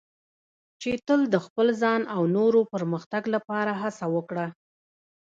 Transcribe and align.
چې 0.81 0.91
تل 1.07 1.21
د 1.33 1.35
خپل 1.45 1.67
ځان 1.81 2.01
او 2.15 2.21
نورو 2.37 2.61
پرمختګ 2.73 3.23
لپاره 3.35 3.71
هڅه 3.81 4.05
وکړه. 4.15 4.45